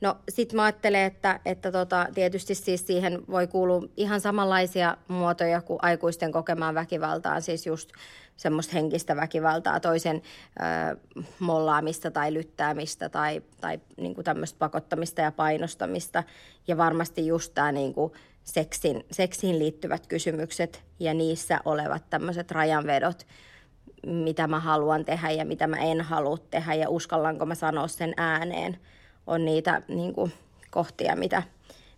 No 0.00 0.16
sit 0.28 0.52
mä 0.52 0.62
ajattelen, 0.62 1.00
että, 1.00 1.40
että 1.44 1.72
tota, 1.72 2.06
tietysti 2.14 2.54
siis 2.54 2.86
siihen 2.86 3.22
voi 3.30 3.46
kuulua 3.46 3.82
ihan 3.96 4.20
samanlaisia 4.20 4.96
muotoja 5.08 5.60
kuin 5.60 5.78
aikuisten 5.82 6.32
kokemaan 6.32 6.74
väkivaltaan, 6.74 7.42
siis 7.42 7.66
just 7.66 7.90
semmoista 8.36 8.72
henkistä 8.72 9.16
väkivaltaa, 9.16 9.80
toisen 9.80 10.22
ö, 10.96 10.96
mollaamista 11.38 12.10
tai 12.10 12.34
lyttäämistä 12.34 13.08
tai, 13.08 13.42
tai 13.60 13.80
niin 13.96 14.14
kuin 14.14 14.24
tämmöistä 14.24 14.58
pakottamista 14.58 15.20
ja 15.20 15.32
painostamista. 15.32 16.22
Ja 16.68 16.76
varmasti 16.76 17.26
just 17.26 17.54
tämä 17.54 17.72
niin 17.72 17.94
kuin 17.94 18.12
seksin, 18.44 19.04
seksiin 19.10 19.58
liittyvät 19.58 20.06
kysymykset 20.06 20.84
ja 21.00 21.14
niissä 21.14 21.60
olevat 21.64 22.10
tämmöiset 22.10 22.50
rajanvedot, 22.50 23.26
mitä 24.06 24.46
mä 24.46 24.60
haluan 24.60 25.04
tehdä 25.04 25.30
ja 25.30 25.44
mitä 25.44 25.66
mä 25.66 25.76
en 25.76 26.00
halua 26.00 26.38
tehdä 26.50 26.74
ja 26.74 26.88
uskallanko 26.88 27.46
mä 27.46 27.54
sanoa 27.54 27.88
sen 27.88 28.14
ääneen, 28.16 28.78
on 29.26 29.44
niitä 29.44 29.82
niin 29.88 30.14
kuin, 30.14 30.32
kohtia, 30.70 31.16
mitä, 31.16 31.42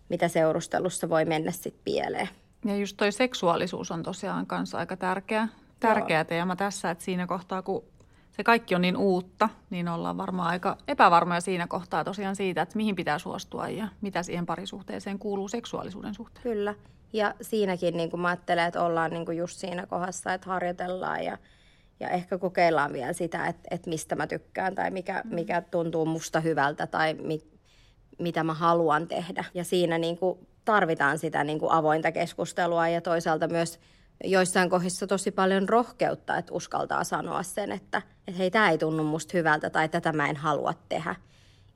mitä 0.09 0.27
seurustelussa 0.27 1.09
voi 1.09 1.25
mennä 1.25 1.51
sitten 1.51 1.81
pieleen. 1.83 2.29
Ja 2.65 2.75
just 2.75 2.97
toi 2.97 3.11
seksuaalisuus 3.11 3.91
on 3.91 4.03
tosiaan 4.03 4.45
kanssa 4.45 4.77
aika 4.77 4.97
tärkeä 4.97 5.47
tärkeä 5.79 6.17
Joo. 6.17 6.23
teema 6.23 6.55
tässä, 6.55 6.91
että 6.91 7.03
siinä 7.03 7.27
kohtaa, 7.27 7.61
kun 7.61 7.83
se 8.31 8.43
kaikki 8.43 8.75
on 8.75 8.81
niin 8.81 8.97
uutta, 8.97 9.49
niin 9.69 9.87
ollaan 9.87 10.17
varmaan 10.17 10.49
aika 10.49 10.77
epävarmoja 10.87 11.41
siinä 11.41 11.67
kohtaa 11.67 12.03
tosiaan 12.03 12.35
siitä, 12.35 12.61
että 12.61 12.77
mihin 12.77 12.95
pitää 12.95 13.19
suostua 13.19 13.69
ja 13.69 13.87
mitä 14.01 14.23
siihen 14.23 14.45
parisuhteeseen 14.45 15.19
kuuluu 15.19 15.47
seksuaalisuuden 15.47 16.13
suhteen. 16.13 16.43
Kyllä. 16.43 16.75
Ja 17.13 17.33
siinäkin 17.41 17.97
niin 17.97 18.09
kuin 18.09 18.21
mä 18.21 18.27
ajattelen, 18.27 18.67
että 18.67 18.83
ollaan 18.83 19.11
niin 19.11 19.25
kuin 19.25 19.37
just 19.37 19.57
siinä 19.57 19.85
kohdassa, 19.85 20.33
että 20.33 20.49
harjoitellaan 20.49 21.23
ja, 21.23 21.37
ja 21.99 22.09
ehkä 22.09 22.37
kokeillaan 22.37 22.93
vielä 22.93 23.13
sitä, 23.13 23.47
että, 23.47 23.67
että 23.71 23.89
mistä 23.89 24.15
mä 24.15 24.27
tykkään 24.27 24.75
tai 24.75 24.91
mikä, 24.91 25.21
mm. 25.25 25.35
mikä 25.35 25.61
tuntuu 25.61 26.05
musta 26.05 26.39
hyvältä 26.39 26.87
tai 26.87 27.13
mi, 27.13 27.41
mitä 28.19 28.43
mä 28.43 28.53
haluan 28.53 29.07
tehdä. 29.07 29.43
Ja 29.53 29.63
siinä 29.63 29.97
niin 29.97 30.17
kuin 30.17 30.47
tarvitaan 30.65 31.19
sitä 31.19 31.43
niin 31.43 31.59
kuin 31.59 31.71
avointa 31.71 32.11
keskustelua 32.11 32.87
ja 32.87 33.01
toisaalta 33.01 33.47
myös 33.47 33.79
joissain 34.23 34.69
kohdissa 34.69 35.07
tosi 35.07 35.31
paljon 35.31 35.69
rohkeutta, 35.69 36.37
että 36.37 36.53
uskaltaa 36.53 37.03
sanoa 37.03 37.43
sen, 37.43 37.71
että, 37.71 38.01
että 38.27 38.37
hei, 38.37 38.51
tämä 38.51 38.69
ei 38.69 38.77
tunnu 38.77 39.03
musta 39.03 39.37
hyvältä 39.37 39.69
tai 39.69 39.89
tätä 39.89 40.13
mä 40.13 40.29
en 40.29 40.35
halua 40.35 40.73
tehdä. 40.89 41.15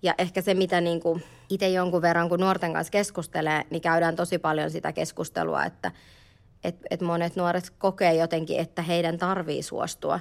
Ja 0.04 0.16
ehkä 0.18 0.42
se, 0.42 0.54
mitä 0.54 0.82
niin 0.82 1.02
kuin 1.02 1.24
itse 1.50 1.70
jonkun 1.70 2.02
verran, 2.02 2.30
kun 2.30 2.40
nuorten 2.40 2.74
kanssa 2.74 2.92
keskustelee, 2.92 3.64
niin 3.70 3.82
käydään 3.82 4.16
tosi 4.16 4.38
paljon 4.38 4.72
sitä 4.72 4.92
keskustelua, 4.92 5.66
että 5.66 5.92
et, 6.64 6.76
et 6.90 7.02
monet 7.02 7.36
nuoret 7.36 7.70
kokee 7.78 8.16
jotenkin, 8.16 8.60
että 8.60 8.82
heidän 8.82 9.18
tarvii 9.18 9.64
suostua 9.64 10.20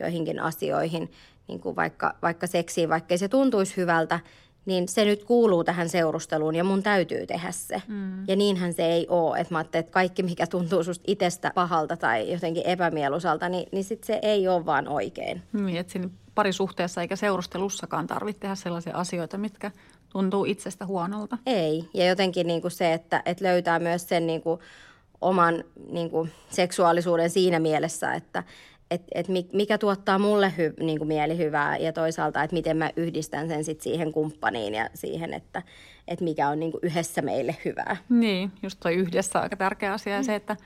joihinkin 0.00 0.40
asioihin, 0.40 1.12
niin 1.48 1.60
kuin 1.60 1.76
vaikka, 1.76 2.14
vaikka 2.22 2.46
seksiin, 2.46 2.88
vaikka 2.88 3.16
se 3.16 3.28
tuntuisi 3.28 3.76
hyvältä, 3.76 4.20
niin 4.66 4.88
se 4.88 5.04
nyt 5.04 5.24
kuuluu 5.24 5.64
tähän 5.64 5.88
seurusteluun 5.88 6.54
ja 6.54 6.64
mun 6.64 6.82
täytyy 6.82 7.26
tehdä 7.26 7.50
se. 7.50 7.82
Mm. 7.88 8.24
Ja 8.28 8.36
niinhän 8.36 8.72
se 8.72 8.86
ei 8.86 9.06
ole. 9.08 9.38
Että 9.38 9.54
mä 9.54 9.60
että 9.60 9.82
kaikki, 9.82 10.22
mikä 10.22 10.46
tuntuu 10.46 10.84
susta 10.84 11.04
itsestä 11.06 11.52
pahalta 11.54 11.96
tai 11.96 12.32
jotenkin 12.32 12.66
epämieluisalta, 12.66 13.48
niin, 13.48 13.68
niin 13.72 13.84
sit 13.84 14.04
se 14.04 14.18
ei 14.22 14.48
ole 14.48 14.66
vaan 14.66 14.88
oikein. 14.88 15.42
Niin, 15.52 15.76
että 15.76 15.92
siinä 15.92 16.08
parisuhteessa 16.34 17.00
eikä 17.00 17.16
seurustelussakaan 17.16 18.06
tarvitse 18.06 18.40
tehdä 18.40 18.54
sellaisia 18.54 18.96
asioita, 18.96 19.38
mitkä 19.38 19.70
tuntuu 20.08 20.44
itsestä 20.44 20.86
huonolta. 20.86 21.38
Ei. 21.46 21.88
Ja 21.94 22.06
jotenkin 22.06 22.46
niin 22.46 22.62
kuin 22.62 22.70
se, 22.70 22.92
että, 22.92 23.22
että 23.26 23.44
löytää 23.44 23.78
myös 23.78 24.08
sen 24.08 24.26
niin 24.26 24.42
kuin 24.42 24.60
oman 25.20 25.64
niin 25.90 26.10
kuin 26.10 26.30
seksuaalisuuden 26.48 27.30
siinä 27.30 27.58
mielessä, 27.58 28.14
että, 28.14 28.42
että 28.90 29.06
et 29.14 29.26
mikä 29.52 29.78
tuottaa 29.78 30.18
mulle 30.18 30.52
hy, 30.58 30.74
niin 30.80 30.98
kuin 30.98 31.08
mielihyvää 31.08 31.76
ja 31.76 31.92
toisaalta, 31.92 32.42
että 32.42 32.56
miten 32.56 32.76
mä 32.76 32.90
yhdistän 32.96 33.48
sen 33.48 33.64
sit 33.64 33.80
siihen 33.80 34.12
kumppaniin 34.12 34.74
ja 34.74 34.90
siihen, 34.94 35.34
että 35.34 35.62
et 36.08 36.20
mikä 36.20 36.48
on 36.48 36.60
niin 36.60 36.72
kuin 36.72 36.80
yhdessä 36.82 37.22
meille 37.22 37.56
hyvää. 37.64 37.96
Niin, 38.08 38.52
just 38.62 38.80
toi 38.80 38.94
yhdessä 38.94 39.40
aika 39.40 39.56
tärkeä 39.56 39.92
asia 39.92 40.12
ja 40.12 40.20
mm. 40.20 40.24
se, 40.24 40.34
että 40.34 40.56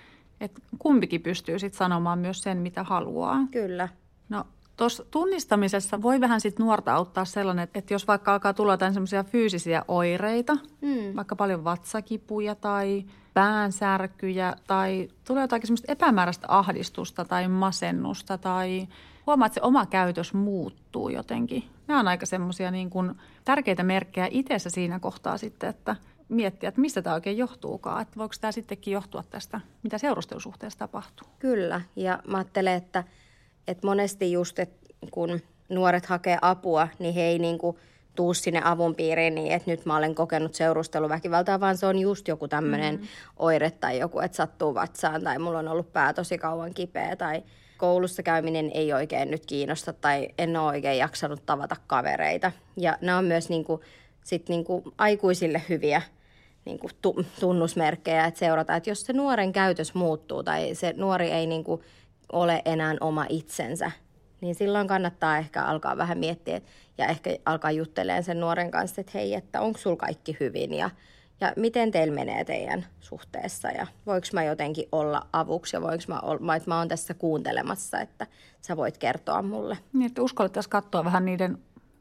et 0.40 0.52
kumpikin 0.78 1.22
pystyy 1.22 1.58
sitten 1.58 1.78
sanomaan 1.78 2.18
myös 2.18 2.42
sen, 2.42 2.58
mitä 2.58 2.82
haluaa. 2.82 3.38
Kyllä. 3.50 3.88
No 4.28 4.44
tuossa 4.80 5.04
tunnistamisessa 5.10 6.02
voi 6.02 6.20
vähän 6.20 6.40
sitten 6.40 6.66
nuorta 6.66 6.94
auttaa 6.94 7.24
sellainen, 7.24 7.62
että, 7.62 7.78
että 7.78 7.94
jos 7.94 8.08
vaikka 8.08 8.32
alkaa 8.32 8.54
tulla 8.54 8.72
jotain 8.72 8.92
semmoisia 8.92 9.24
fyysisiä 9.24 9.84
oireita, 9.88 10.54
mm. 10.80 11.16
vaikka 11.16 11.36
paljon 11.36 11.64
vatsakipuja 11.64 12.54
tai 12.54 13.04
päänsärkyjä 13.34 14.54
tai 14.66 15.08
tulee 15.24 15.42
jotakin 15.42 15.66
semmoista 15.66 15.92
epämääräistä 15.92 16.46
ahdistusta 16.50 17.24
tai 17.24 17.48
masennusta 17.48 18.38
tai 18.38 18.88
huomaa, 19.26 19.46
että 19.46 19.54
se 19.54 19.62
oma 19.62 19.86
käytös 19.86 20.34
muuttuu 20.34 21.08
jotenkin. 21.08 21.64
Nämä 21.86 22.00
on 22.00 22.08
aika 22.08 22.26
semmoisia 22.26 22.70
niin 22.70 22.90
kuin 22.90 23.14
tärkeitä 23.44 23.82
merkkejä 23.82 24.28
itsessä 24.30 24.70
siinä 24.70 24.98
kohtaa 24.98 25.38
sitten, 25.38 25.70
että 25.70 25.96
miettiä, 26.28 26.68
että 26.68 26.80
mistä 26.80 27.02
tämä 27.02 27.14
oikein 27.14 27.38
johtuukaan. 27.38 28.02
Että 28.02 28.16
voiko 28.18 28.34
tämä 28.40 28.52
sittenkin 28.52 28.92
johtua 28.92 29.22
tästä, 29.30 29.60
mitä 29.82 29.98
seurustelusuhteessa 29.98 30.78
tapahtuu. 30.78 31.28
Kyllä, 31.38 31.80
ja 31.96 32.18
mä 32.28 32.36
ajattelen, 32.36 32.74
että, 32.74 33.04
että 33.70 33.86
monesti 33.86 34.32
just, 34.32 34.58
että 34.58 34.86
kun 35.10 35.40
nuoret 35.68 36.06
hakee 36.06 36.38
apua, 36.42 36.88
niin 36.98 37.14
he 37.14 37.22
ei 37.22 37.38
niin 37.38 37.58
kuin– 37.58 37.76
tuu 38.20 38.34
sinne 38.34 38.60
avun 38.64 38.94
piiriin 38.94 39.34
niin, 39.34 39.52
että 39.52 39.70
nyt 39.70 39.86
mä 39.86 39.96
olen 39.96 40.14
kokenut 40.14 40.54
seurusteluväkivaltaa, 40.54 41.60
vaan 41.60 41.76
se 41.76 41.86
on 41.86 41.98
just 41.98 42.28
joku 42.28 42.48
tämmöinen 42.48 42.96
mm. 42.96 43.06
oire 43.36 43.70
tai 43.70 43.98
joku, 43.98 44.20
että 44.20 44.36
sattuu 44.36 44.74
vatsaan 44.74 45.22
tai 45.22 45.38
mulla 45.38 45.58
on 45.58 45.68
ollut 45.68 45.92
pää 45.92 46.12
tosi 46.12 46.38
kauan 46.38 46.74
kipeä 46.74 47.16
tai 47.16 47.42
koulussa 47.76 48.22
käyminen 48.22 48.70
ei 48.74 48.92
oikein 48.92 49.30
nyt 49.30 49.46
kiinnosta 49.46 49.92
tai 49.92 50.28
en 50.38 50.56
ole 50.56 50.66
oikein 50.66 50.98
jaksanut 50.98 51.46
tavata 51.46 51.76
kavereita. 51.86 52.52
Ja 52.76 52.98
nämä 53.00 53.18
on 53.18 53.24
myös 53.24 53.48
niin 53.48 53.64
kuin, 53.64 53.80
sit 54.24 54.48
niin 54.48 54.64
kuin 54.64 54.84
aikuisille 54.98 55.62
hyviä 55.68 56.02
niin 56.64 56.78
kuin 56.78 56.92
tunnusmerkkejä, 57.40 58.26
että 58.26 58.40
seurataan, 58.40 58.76
että 58.76 58.90
jos 58.90 59.00
se 59.00 59.12
nuoren 59.12 59.52
käytös 59.52 59.94
muuttuu 59.94 60.42
tai 60.42 60.74
se 60.74 60.94
nuori 60.96 61.30
ei 61.30 61.46
niin 61.46 61.64
kuin 61.64 61.80
ole 62.32 62.62
enää 62.64 62.94
oma 63.00 63.26
itsensä, 63.28 63.90
niin 64.40 64.54
silloin 64.54 64.88
kannattaa 64.88 65.38
ehkä 65.38 65.62
alkaa 65.64 65.96
vähän 65.96 66.18
miettiä 66.18 66.60
ja 66.98 67.06
ehkä 67.06 67.36
alkaa 67.44 67.70
juttelemaan 67.70 68.22
sen 68.22 68.40
nuoren 68.40 68.70
kanssa, 68.70 69.00
että 69.00 69.12
hei, 69.14 69.34
että 69.34 69.60
onko 69.60 69.78
sulla 69.78 69.96
kaikki 69.96 70.36
hyvin 70.40 70.74
ja, 70.74 70.90
ja 71.40 71.52
miten 71.56 71.90
teillä 71.90 72.14
menee 72.14 72.44
teidän 72.44 72.86
suhteessa 73.00 73.68
ja 73.68 73.86
voiko 74.06 74.26
mä 74.32 74.44
jotenkin 74.44 74.88
olla 74.92 75.26
avuksi 75.32 75.76
ja 75.76 75.82
voiko 75.82 76.04
mä 76.08 76.20
olla, 76.20 76.56
että 76.56 76.70
mä 76.70 76.78
oon 76.78 76.88
tässä 76.88 77.14
kuuntelemassa, 77.14 78.00
että 78.00 78.26
sä 78.60 78.76
voit 78.76 78.98
kertoa 78.98 79.42
mulle. 79.42 79.78
Niin, 79.92 80.06
että 80.06 80.22
uskallettaisiin 80.22 80.70
katsoa 80.70 81.04
vähän 81.04 81.24
niiden 81.24 81.58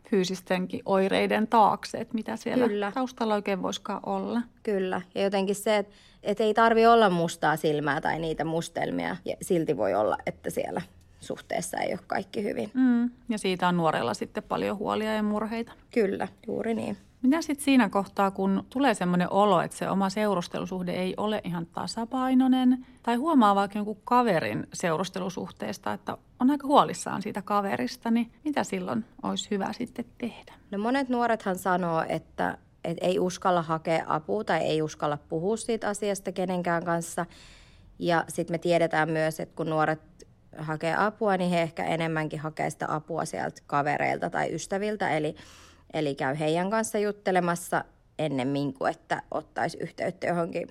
fyysistenkin 0.09 0.81
oireiden 0.85 1.47
taakse, 1.47 1.97
että 1.97 2.13
mitä 2.13 2.35
siellä 2.35 2.67
Kyllä. 2.67 2.91
taustalla 2.91 3.33
oikein 3.33 3.61
voisikaan 3.61 3.99
olla. 4.05 4.41
Kyllä, 4.63 5.01
ja 5.15 5.23
jotenkin 5.23 5.55
se, 5.55 5.77
että, 5.77 5.93
että 6.23 6.43
ei 6.43 6.53
tarvi 6.53 6.85
olla 6.85 7.09
mustaa 7.09 7.57
silmää 7.57 8.01
tai 8.01 8.19
niitä 8.19 8.45
mustelmia, 8.45 9.15
ja 9.25 9.35
silti 9.41 9.77
voi 9.77 9.93
olla, 9.93 10.17
että 10.25 10.49
siellä 10.49 10.81
suhteessa 11.19 11.77
ei 11.77 11.91
ole 11.91 11.99
kaikki 12.07 12.43
hyvin. 12.43 12.71
Mm, 12.73 13.09
ja 13.29 13.37
siitä 13.37 13.67
on 13.67 13.77
nuorella 13.77 14.13
sitten 14.13 14.43
paljon 14.43 14.77
huolia 14.77 15.15
ja 15.15 15.23
murheita. 15.23 15.71
Kyllä, 15.93 16.27
juuri 16.47 16.73
niin. 16.73 16.97
Mitä 17.21 17.41
sitten 17.41 17.65
siinä 17.65 17.89
kohtaa, 17.89 18.31
kun 18.31 18.63
tulee 18.69 18.93
semmoinen 18.93 19.31
olo, 19.31 19.61
että 19.61 19.77
se 19.77 19.89
oma 19.89 20.09
seurustelusuhde 20.09 20.91
ei 20.91 21.13
ole 21.17 21.41
ihan 21.43 21.65
tasapainoinen, 21.65 22.85
tai 23.03 23.15
huomaa 23.15 23.55
vaikka 23.55 23.77
jonkun 23.77 24.01
kaverin 24.05 24.67
seurustelusuhteesta, 24.73 25.93
että 25.93 26.17
on 26.39 26.49
aika 26.49 26.67
huolissaan 26.67 27.21
siitä 27.21 27.41
kaverista, 27.41 28.11
niin 28.11 28.31
mitä 28.45 28.63
silloin 28.63 29.05
olisi 29.23 29.51
hyvä 29.51 29.73
sitten 29.73 30.05
tehdä? 30.17 30.53
No 30.71 30.77
monet 30.77 31.09
nuorethan 31.09 31.55
sanoo, 31.55 32.05
että, 32.09 32.57
että 32.83 33.05
ei 33.05 33.19
uskalla 33.19 33.61
hakea 33.61 34.05
apua 34.07 34.43
tai 34.43 34.59
ei 34.59 34.81
uskalla 34.81 35.17
puhua 35.17 35.57
siitä 35.57 35.87
asiasta 35.87 36.31
kenenkään 36.31 36.85
kanssa. 36.85 37.25
Ja 37.99 38.25
sitten 38.27 38.53
me 38.53 38.57
tiedetään 38.57 39.09
myös, 39.09 39.39
että 39.39 39.55
kun 39.55 39.69
nuoret 39.69 40.01
hakee 40.57 40.95
apua, 40.97 41.37
niin 41.37 41.49
he 41.49 41.61
ehkä 41.61 41.85
enemmänkin 41.85 42.39
hakee 42.39 42.69
sitä 42.69 42.85
apua 42.95 43.25
sieltä 43.25 43.61
kavereilta 43.67 44.29
tai 44.29 44.55
ystäviltä. 44.55 45.09
Eli, 45.09 45.35
eli 45.93 46.15
käy 46.15 46.39
heidän 46.39 46.69
kanssa 46.69 46.97
juttelemassa 46.97 47.83
ennemmin 48.19 48.73
kuin 48.73 48.91
että 48.91 49.23
ottaisi 49.31 49.77
yhteyttä 49.77 50.27
johonkin 50.27 50.67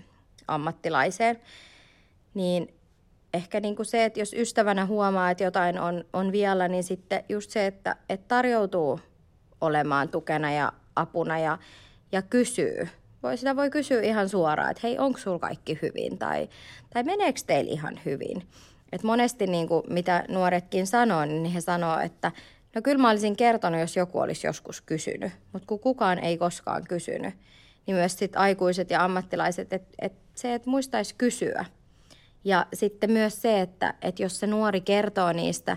ammattilaiseen. 0.48 1.40
Niin 2.34 2.74
ehkä 3.34 3.60
niin 3.60 3.76
kuin 3.76 3.86
se, 3.86 4.04
että 4.04 4.20
jos 4.20 4.32
ystävänä 4.32 4.86
huomaa, 4.86 5.30
että 5.30 5.44
jotain 5.44 5.80
on, 5.80 6.04
on 6.12 6.32
vielä, 6.32 6.68
niin 6.68 6.84
sitten 6.84 7.24
just 7.28 7.50
se, 7.50 7.66
että, 7.66 7.96
että 8.08 8.28
tarjoutuu 8.28 9.00
olemaan 9.60 10.08
tukena 10.08 10.52
ja 10.52 10.72
apuna 10.96 11.38
ja, 11.38 11.58
ja 12.12 12.22
kysyy. 12.22 12.88
Voi, 13.22 13.36
sitä 13.36 13.56
voi 13.56 13.70
kysyä 13.70 14.02
ihan 14.02 14.28
suoraan, 14.28 14.70
että 14.70 14.80
hei, 14.82 14.98
onko 14.98 15.18
sulla 15.18 15.38
kaikki 15.38 15.78
hyvin 15.82 16.18
tai, 16.18 16.48
tai 16.90 17.02
meneekö 17.02 17.40
teillä 17.46 17.72
ihan 17.72 18.00
hyvin. 18.04 18.48
Et 18.92 19.02
monesti 19.02 19.46
niin 19.46 19.68
kuin, 19.68 19.82
mitä 19.90 20.24
nuoretkin 20.28 20.86
sanoo, 20.86 21.24
niin 21.24 21.44
he 21.44 21.60
sanoo, 21.60 21.98
että 21.98 22.32
no 22.78 22.82
kyllä 22.82 22.98
mä 22.98 23.10
olisin 23.10 23.36
kertonut, 23.36 23.80
jos 23.80 23.96
joku 23.96 24.18
olisi 24.18 24.46
joskus 24.46 24.80
kysynyt, 24.80 25.32
mutta 25.52 25.66
kun 25.66 25.80
kukaan 25.80 26.18
ei 26.18 26.38
koskaan 26.38 26.84
kysynyt, 26.84 27.34
niin 27.86 27.94
myös 27.94 28.18
sit 28.18 28.36
aikuiset 28.36 28.90
ja 28.90 29.04
ammattilaiset, 29.04 29.72
että 29.72 29.94
et 29.98 30.12
se, 30.34 30.54
että 30.54 30.70
muistaisi 30.70 31.14
kysyä. 31.14 31.64
Ja 32.44 32.66
sitten 32.74 33.10
myös 33.10 33.42
se, 33.42 33.60
että, 33.60 33.94
että 34.02 34.22
jos 34.22 34.40
se 34.40 34.46
nuori 34.46 34.80
kertoo 34.80 35.32
niistä, 35.32 35.76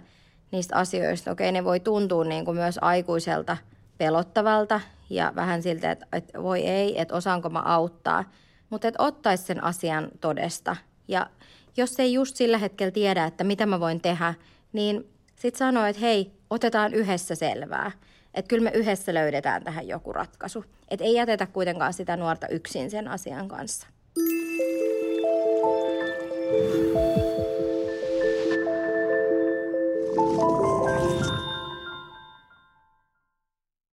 niistä 0.52 0.76
asioista, 0.76 1.32
okei 1.32 1.52
ne 1.52 1.64
voi 1.64 1.80
tuntua 1.80 2.24
niin 2.24 2.46
kuin 2.46 2.58
myös 2.58 2.80
aikuiselta 2.82 3.58
pelottavalta 3.98 4.82
ja 5.10 5.34
vähän 5.36 5.64
siltä, 5.64 5.92
että, 5.92 6.08
että 6.14 6.44
voi 6.44 6.60
ei, 6.62 7.02
että 7.02 7.16
osaanko 7.16 7.50
mä 7.50 7.60
auttaa, 7.60 8.24
mutta 8.70 8.88
että 8.88 9.04
ottaisi 9.04 9.44
sen 9.44 9.64
asian 9.64 10.10
todesta 10.22 10.76
ja 11.08 11.30
jos 11.78 12.00
ei 12.00 12.14
just 12.14 12.36
sillä 12.36 12.58
hetkellä 12.58 12.92
tiedä, 12.92 13.26
että 13.26 13.44
mitä 13.44 13.66
mä 13.66 13.80
voin 13.80 14.02
tehdä, 14.02 14.34
niin 14.74 15.10
sitten 15.36 15.60
sanoo, 15.60 15.86
että 15.86 16.02
hei, 16.02 16.41
otetaan 16.52 16.94
yhdessä 16.94 17.36
selvää. 17.36 17.92
Että 18.34 18.50
kyllä 18.50 18.64
me 18.64 18.72
yhdessä 18.74 19.14
löydetään 19.14 19.64
tähän 19.64 19.88
joku 19.88 20.14
ratkaisu. 20.14 20.66
Että 20.90 21.06
ei 21.06 21.14
jätetä 21.14 21.46
kuitenkaan 21.46 21.94
sitä 21.94 22.18
nuorta 22.18 22.48
yksin 22.48 22.92
sen 22.92 23.08
asian 23.08 23.48
kanssa. 23.48 23.88